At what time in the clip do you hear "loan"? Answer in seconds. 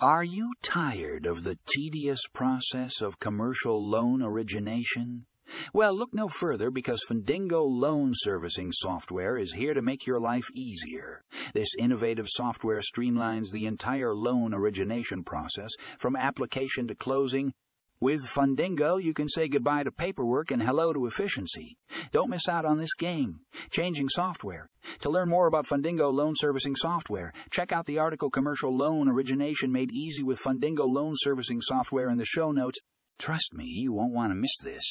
3.84-4.22, 7.68-8.12, 14.14-14.54, 26.12-26.34, 28.76-29.08, 30.88-31.14